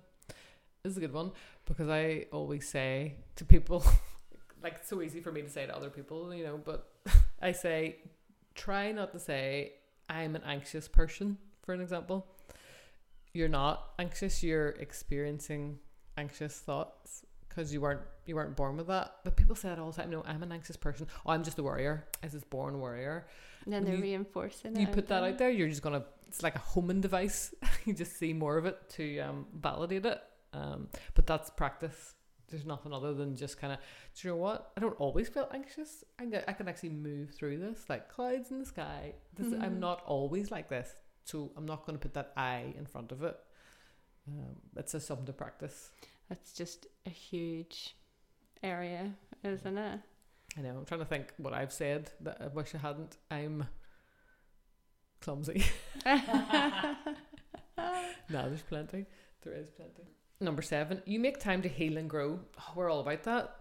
[0.84, 1.32] This is a good one
[1.66, 3.86] because I always say to people,
[4.64, 6.90] like it's so easy for me to say to other people, you know, but
[7.42, 7.98] I say,
[8.56, 9.74] try not to say
[10.10, 12.26] I'm an anxious person, for an example.
[13.34, 14.42] You're not anxious.
[14.42, 15.78] You're experiencing
[16.18, 17.26] anxious thoughts
[17.60, 19.16] because you weren't you weren't born with that.
[19.24, 20.10] But people say it all the time.
[20.10, 21.08] No, I'm an anxious person.
[21.26, 22.08] Oh, I'm just a worrier.
[22.24, 23.28] I was just born warrior.
[23.66, 24.80] And then When they're you- reinforcing it.
[24.80, 26.06] You put that out there, you're just gonna.
[26.28, 27.54] It's like a homing device.
[27.86, 30.22] you just see more of it to um, validate it.
[30.54, 32.14] Um, but that's practice.
[32.50, 33.80] There's nothing other than just kind of.
[34.16, 34.72] Do you know what?
[34.78, 36.04] I don't always feel anxious.
[36.18, 39.14] I can, I can actually move through this, like clouds in the sky.
[39.36, 39.64] This, Mhm.
[39.64, 40.96] I'm not always like this,
[41.26, 43.38] so I'm not going to put that I in front of it.
[44.28, 45.92] Um, it's just something to practice.
[46.30, 47.96] That's just a huge
[48.62, 49.12] area,
[49.44, 50.00] isn't it?
[50.58, 50.78] I know.
[50.78, 53.18] I'm trying to think what I've said that I wish I hadn't.
[53.32, 53.66] I'm
[55.22, 55.64] clumsy.
[56.06, 56.94] no,
[58.30, 59.06] there's plenty.
[59.42, 60.04] There is plenty.
[60.40, 62.40] Number seven, you make time to heal and grow.
[62.60, 63.56] Oh, we're all about that,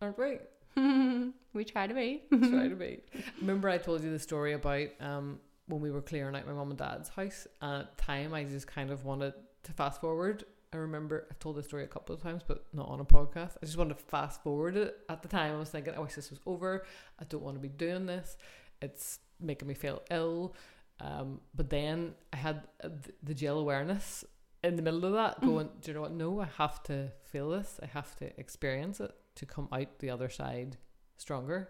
[0.00, 0.38] aren't we?
[1.52, 2.22] we try to be.
[2.30, 3.00] Try to be.
[3.40, 5.38] Remember, I told you the story about um,
[5.68, 7.46] when we were clearing out my mum and dad's house.
[7.60, 10.44] And at the time, I just kind of wanted to fast forward.
[10.74, 13.52] I remember I've told this story a couple of times, but not on a podcast.
[13.62, 14.96] I just wanted to fast forward it.
[15.08, 16.84] At the time, I was thinking, I wish this was over.
[17.20, 18.36] I don't want to be doing this.
[18.82, 20.54] It's making me feel ill.
[21.00, 22.88] Um, but then I had uh,
[23.22, 24.24] the jail awareness
[24.64, 25.46] in the middle of that, Mm.
[25.46, 26.12] going, do you know what?
[26.12, 27.78] No, I have to feel this.
[27.82, 30.76] I have to experience it to come out the other side
[31.16, 31.68] stronger.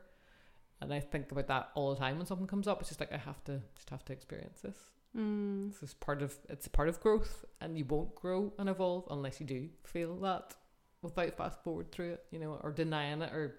[0.81, 2.81] And I think about that all the time when something comes up.
[2.81, 4.77] It's just like I have to just have to experience this.
[5.17, 5.71] Mm.
[5.71, 9.41] This is part of it's part of growth, and you won't grow and evolve unless
[9.41, 10.55] you do feel that
[11.03, 13.57] without fast forward through it, you know, or denying it, or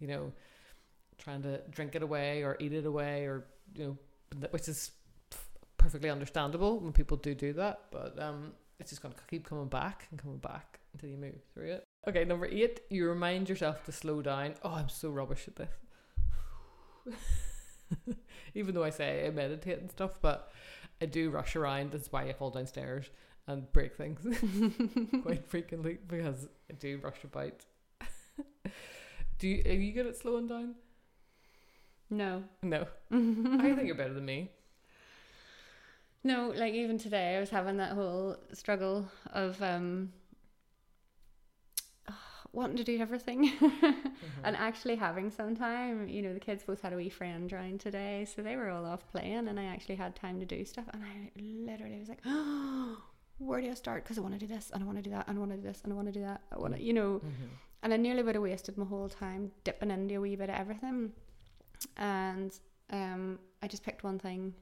[0.00, 0.32] you know,
[1.16, 4.90] trying to drink it away or eat it away, or you know, which is
[5.78, 7.80] perfectly understandable when people do do that.
[7.90, 11.72] But um, it's just gonna keep coming back and coming back until you move through
[11.72, 11.84] it.
[12.06, 14.54] Okay, number eight, you remind yourself to slow down.
[14.62, 17.16] Oh, I'm so rubbish at this.
[18.54, 20.52] Even though I say I meditate and stuff, but
[21.00, 21.92] I do rush around.
[21.92, 23.10] That's why I fall downstairs
[23.46, 24.20] and break things
[25.22, 27.64] quite frequently because I do rush about.
[29.38, 30.74] do you, are you good at slowing down?
[32.10, 32.44] No.
[32.62, 34.50] No, I think you're better than me.
[36.24, 40.12] No, like even today, I was having that whole struggle of um,
[42.52, 44.44] wanting to do everything Mm-hmm.
[44.44, 46.08] and actually having some time.
[46.08, 48.84] You know, the kids both had a wee friend around today, so they were all
[48.84, 50.86] off playing, and I actually had time to do stuff.
[50.92, 52.98] And I literally was like, oh,
[53.38, 55.10] "Where do I start?" Because I want to do this, and I want to do
[55.10, 56.40] that, and I want to do this, and I want to do that.
[56.52, 57.48] I want to, you know, Mhm.
[57.84, 60.56] and I nearly would have wasted my whole time dipping into a wee bit of
[60.56, 61.12] everything.
[61.96, 62.52] And
[62.90, 64.54] um, I just picked one thing,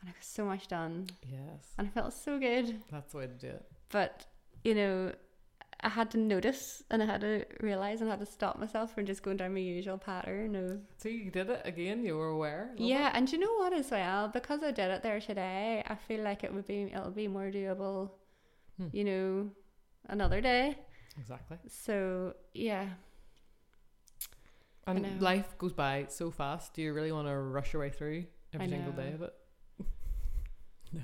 [0.00, 2.82] and I got so much done, Yes, and I felt so good.
[2.90, 3.66] that's the way to do it.
[3.90, 4.24] But
[4.64, 5.12] you know,
[5.80, 8.94] I had to notice, and I had to realize, and I had to stop myself
[8.94, 12.02] from just going down my usual pattern of So you did it again.
[12.04, 12.72] You were aware.
[12.76, 13.10] Yeah.
[13.14, 16.44] And you know what as well, because I did it there today, I feel like
[16.44, 18.10] it would be it'll be more doable.
[18.78, 18.88] Hmm.
[18.92, 19.50] You know,
[20.08, 20.78] another day.
[21.18, 21.58] exactly.
[21.68, 22.88] So yeah,
[24.86, 26.74] And life goes by so fast.
[26.74, 29.34] Do you really want to rush your way through every single day of it?
[30.92, 31.00] no.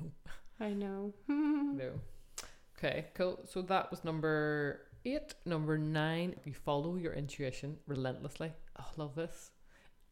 [0.61, 1.13] I know.
[1.73, 1.93] No.
[2.83, 3.39] Okay, cool.
[3.45, 5.35] So that was number eight.
[5.47, 8.53] Number nine, you follow your intuition relentlessly.
[8.81, 9.53] Oh, love this.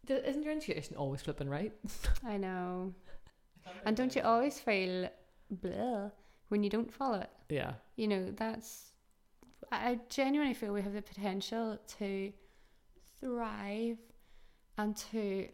[0.07, 1.73] D- Isn't your intuition always flipping right?
[2.25, 2.95] I know.
[3.85, 5.09] And don't you always feel
[5.51, 6.11] blah
[6.49, 7.31] when you don't follow it?
[7.49, 7.73] Yeah.
[7.97, 8.93] You know, that's.
[9.73, 12.33] I I genuinely feel we have the potential to
[13.21, 13.99] thrive
[14.79, 15.49] and to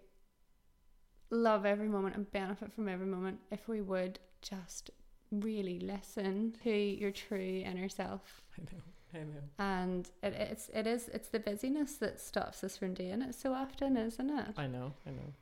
[1.30, 4.90] love every moment and benefit from every moment if we would just
[5.30, 8.42] really listen to your true inner self.
[8.58, 8.82] I know.
[9.14, 9.42] I know.
[9.58, 13.52] And it, it's it is it's the busyness that stops us from doing it so
[13.52, 14.46] often, isn't it?
[14.56, 14.92] I know.
[15.06, 15.32] I know.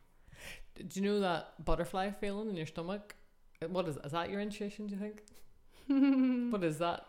[0.76, 3.14] Do you know that butterfly feeling in your stomach?
[3.62, 4.86] Uh, What is is that your intuition?
[4.86, 5.22] Do you think?
[6.52, 7.04] What is that?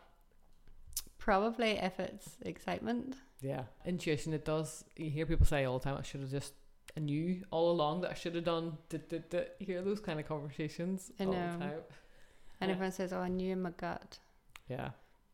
[1.17, 3.15] Probably if it's excitement.
[3.41, 4.33] Yeah, intuition.
[4.33, 4.83] It does.
[4.95, 5.97] You hear people say all the time.
[5.97, 6.53] I should have just.
[6.95, 8.77] I knew all along that I should have done.
[8.89, 11.53] D- d- d-" hear those kind of conversations I all know.
[11.53, 11.73] the time.
[12.61, 12.73] And Yeah.
[12.75, 14.19] everyone says, "Oh, I knew in my gut."
[14.69, 14.91] Yeah.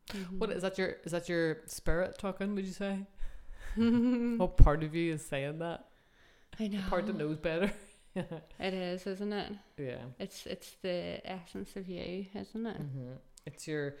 [0.08, 0.38] Mhm.
[0.38, 0.76] What is that?
[0.78, 2.54] Your is that your spirit talking?
[2.54, 3.06] Would you say?
[4.38, 5.88] What part of you is saying that?
[6.60, 6.78] I know.
[6.82, 7.72] The part that knows better.
[8.14, 9.52] It is, isn't it?
[9.78, 10.04] yeah.
[10.18, 12.76] It's it's the essence of you, isn't it?
[12.76, 13.12] hmm
[13.46, 13.94] It's your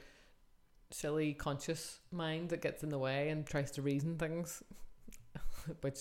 [0.90, 4.62] silly conscious mind that gets in the way and tries to reason things.
[5.80, 5.98] Which,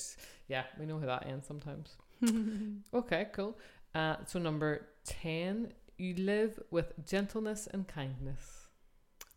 [0.50, 1.96] yeah, we know how that ends sometimes.
[2.94, 3.58] Okay, cool.
[3.96, 8.68] Uh, so number ten, you live with gentleness and kindness.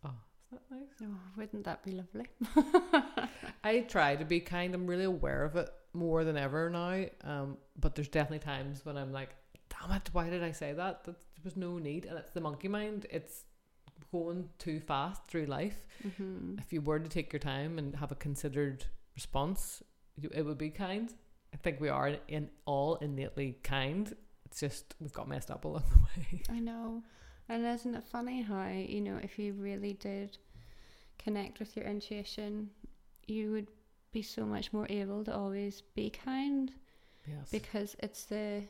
[0.05, 0.11] Oh,
[0.53, 0.89] is that nice?
[1.03, 2.27] oh, wouldn't that be lovely?
[3.65, 4.75] I try to be kind.
[4.75, 7.05] I'm really aware of it more than ever now.
[7.23, 9.31] Um, but there's definitely times when I'm like,
[9.69, 11.05] damn it, why did I say that?
[11.05, 12.07] that there was no need.
[12.07, 13.07] And it's the monkey mind.
[13.11, 13.45] It's
[14.11, 15.87] going too fast through life.
[16.07, 16.59] Mm-hmm.
[16.59, 19.83] If you were to take your time and have a considered response,
[20.33, 21.13] it would be kind.
[21.53, 24.15] I think we are in all innately kind.
[24.55, 26.43] It's just we've got messed up along the way.
[26.49, 27.03] I know.
[27.49, 30.39] And isn't it funny how, you know, if you really did
[31.19, 32.71] connect with your intuition,
[33.27, 33.67] you would
[34.13, 36.71] be so much more able to always be kind
[37.27, 37.49] Yes.
[37.51, 38.63] because it's the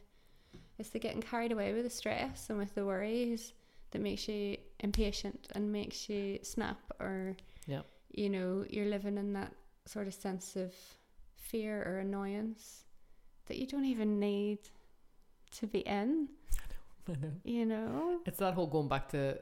[0.78, 3.52] it's the getting carried away with the stress and with the worries
[3.90, 7.84] that makes you impatient and makes you snap or Yep.
[8.10, 9.52] you know, you're living in that
[9.84, 10.72] sort of sense of
[11.36, 12.84] fear or annoyance
[13.48, 14.60] that you don't even need
[15.54, 16.28] to be in,
[17.08, 17.32] I know.
[17.44, 18.20] you know?
[18.26, 19.38] It's that whole going back to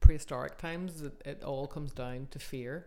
[0.00, 1.02] prehistoric times.
[1.02, 2.86] That it all comes down to fear,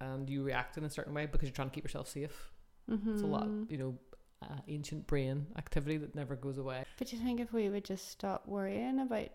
[0.00, 2.52] and you react in a certain way because you're trying to keep yourself safe.
[2.90, 3.12] Mm-hmm.
[3.12, 3.98] It's a lot, you know,
[4.42, 6.84] uh, ancient brain activity that never goes away.
[6.98, 9.28] But you think if we would just stop worrying about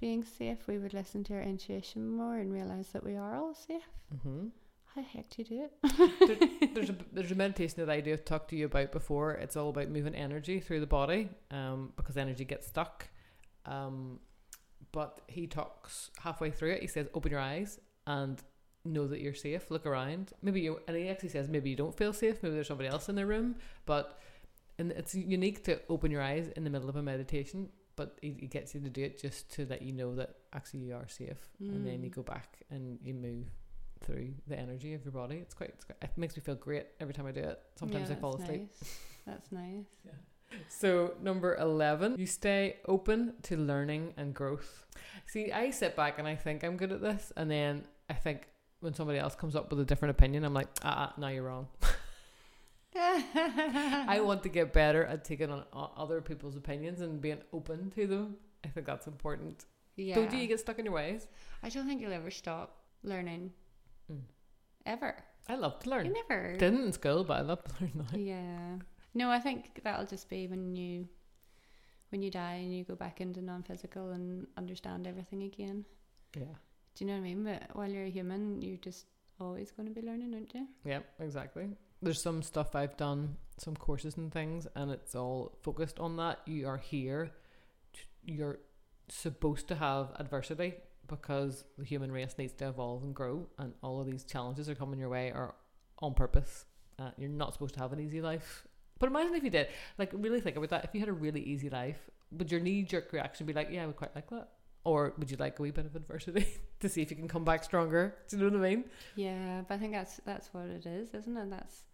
[0.00, 3.54] being safe, we would listen to our intuition more and realize that we are all
[3.54, 3.88] safe?
[4.14, 4.48] Mm-hmm.
[4.94, 6.74] How the heck do you do it?
[6.74, 9.32] there's a there's a meditation that I do have talked to you about before.
[9.32, 13.08] It's all about moving energy through the body, um, because energy gets stuck.
[13.64, 14.20] Um,
[14.92, 16.82] but he talks halfway through it.
[16.82, 18.42] He says, "Open your eyes and
[18.84, 19.70] know that you're safe.
[19.70, 20.32] Look around.
[20.42, 22.42] Maybe you." And he actually says, "Maybe you don't feel safe.
[22.42, 24.18] Maybe there's somebody else in the room." But
[24.78, 27.70] and it's unique to open your eyes in the middle of a meditation.
[27.96, 30.80] But he, he gets you to do it just to let you know that actually
[30.80, 32.14] you are safe, and then you Mm.
[32.14, 33.46] go back and you move
[34.02, 35.36] through the energy of your body.
[35.36, 37.60] It's quite, it's quite it makes me feel great every time I do it.
[37.76, 38.68] Sometimes Yeah, I fall asleep.
[38.80, 38.98] nice.
[39.26, 39.86] That's nice.
[40.04, 40.12] yeah.
[40.68, 44.86] So number eleven, you stay open to learning and growth.
[45.26, 48.48] See, I sit back and I think I'm good at this, and then I think
[48.80, 51.44] when somebody else comes up with a different opinion, I'm like, ah, ah now you're
[51.44, 51.68] wrong.
[52.94, 55.64] I want to get better at taking on
[55.96, 58.36] other people's opinions and being open to them.
[58.64, 59.64] I think that's important.
[59.96, 60.14] yeah.
[60.14, 61.26] Don't you get stuck in your ways?
[61.62, 63.52] I don't think you'll ever stop learning.
[64.10, 64.20] Mm.
[64.86, 65.16] Ever.
[65.48, 66.06] I love to learn.
[66.06, 66.56] You never.
[66.56, 68.18] Didn't in school, but I love to learn now.
[68.18, 68.76] Yeah.
[69.14, 71.08] No, I think that'll just be when you
[72.10, 75.84] when you die and you go back into non physical and understand everything again.
[76.36, 76.54] Yeah.
[76.94, 77.44] Do you know what I mean?
[77.44, 79.06] But while you're a human, you're just
[79.40, 80.66] always going to be learning, aren't you?
[80.84, 81.68] Yeah, exactly.
[82.02, 86.40] There's some stuff I've done, some courses and things, and it's all focused on that.
[86.46, 87.30] You are here,
[88.24, 88.58] you're
[89.08, 90.74] supposed to have adversity
[91.08, 94.74] because the human race needs to evolve and grow, and all of these challenges are
[94.74, 95.54] coming your way are
[96.00, 96.64] on purpose.
[96.98, 98.66] Uh, you're not supposed to have an easy life.
[98.98, 99.68] But imagine if you did.
[99.98, 100.84] Like, really think about that.
[100.84, 101.98] If you had a really easy life,
[102.30, 104.48] would your knee jerk reaction be like, yeah, I would quite like that?
[104.84, 106.46] Or would you like a wee bit of adversity
[106.80, 108.14] to see if you can come back stronger?
[108.28, 108.84] Do you know what I mean?
[109.14, 111.50] Yeah, but I think that's that's what it is, isn't it?
[111.50, 111.84] That's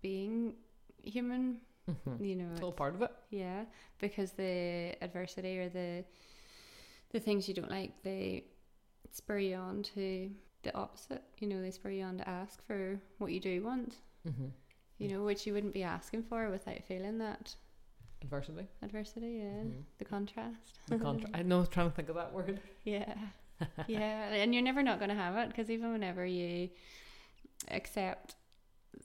[0.00, 0.54] being
[1.02, 1.58] human.
[1.90, 2.24] Mm-hmm.
[2.24, 3.10] You know, It's all part of it.
[3.30, 3.64] Yeah,
[3.98, 6.04] because the adversity or the
[7.10, 8.44] the things you don't like, they
[9.12, 10.30] spur you on to
[10.62, 11.22] the opposite.
[11.38, 13.96] You know, they spur you on to ask for what you do want.
[14.28, 14.46] Mm-hmm.
[14.98, 17.54] You know, which you wouldn't be asking for without feeling that
[18.20, 18.66] Adversity.
[18.82, 19.40] adversity.
[19.42, 19.84] Yeah, Mhm.
[19.98, 20.80] the contrast.
[20.88, 22.60] The contra- I know I was trying to think of that word.
[22.84, 23.14] Yeah,
[23.86, 26.70] yeah, and you're never not going to have it because even whenever you
[27.70, 28.34] accept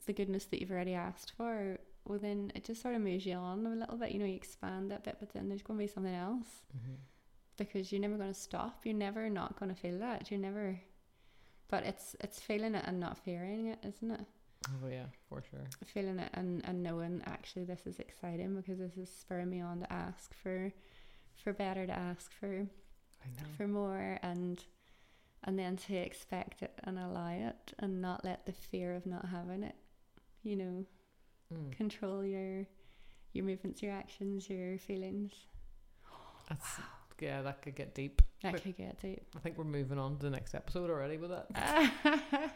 [0.06, 3.34] the goodness that you've already asked for, well, then it just sort of moves you
[3.34, 4.10] on a little bit.
[4.12, 6.46] You know, you expand that bit, but then there's going to be something else.
[6.76, 6.94] Mm-hmm.
[7.56, 8.80] Because you're never going to stop.
[8.84, 10.30] You're never not going to feel that.
[10.30, 10.80] You're never.
[11.68, 14.20] But it's it's feeling it and not fearing it, isn't it?
[14.82, 15.60] Oh yeah, for sure.
[15.84, 19.80] Feeling it and, and knowing actually this is exciting because this is spurring me on
[19.80, 20.72] to ask for
[21.42, 23.48] for better, to ask for I know.
[23.56, 24.62] for more, and
[25.44, 29.26] and then to expect it and allow it and not let the fear of not
[29.26, 29.76] having it,
[30.42, 30.84] you know,
[31.52, 31.72] Mm.
[31.72, 32.66] control your
[33.34, 35.32] your movements, your actions, your feelings.
[36.48, 36.78] That's
[37.20, 38.22] yeah, that could get deep.
[38.42, 39.22] That But- could get deep.
[39.36, 41.92] I think we're moving on to the next episode already with that,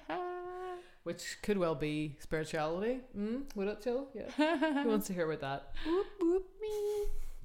[1.05, 3.01] which could well be spirituality.
[3.17, 3.45] Mm?
[3.55, 4.09] Would it, Jill?
[4.15, 4.31] Yeah.
[4.83, 5.73] Who wants to hear about that?
[5.87, 6.45] Whoop, whoop.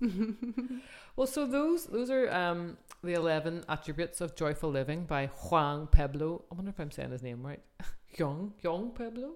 [1.16, 6.44] Well, so those those are um the eleven attributes of joyful living by Juan Pueblo.
[6.52, 7.62] I wonder if I'm saying his name right.
[8.18, 9.36] Yung Yung Pueblo.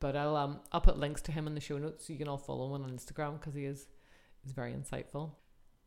[0.00, 2.26] But I'll um I'll put links to him in the show notes so you can
[2.26, 3.86] all follow him on Instagram because he is
[4.44, 5.30] is very insightful.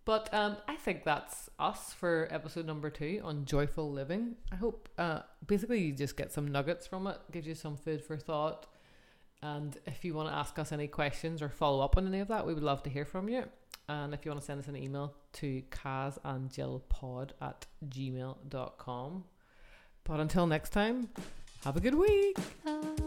[0.06, 4.36] But um I think that's us for episode number two on joyful living.
[4.52, 8.04] I hope uh basically you just get some nuggets from it, gives you some food
[8.04, 8.68] for thought.
[9.42, 12.30] And if you want to ask us any questions or follow up on any of
[12.30, 13.44] that, we would love to hear from you.
[13.88, 19.24] And if you want to send us an email to kazandjillpod at gmail.com.
[20.04, 21.10] But until next time,
[21.64, 22.38] have a good week.
[22.64, 23.05] Bye.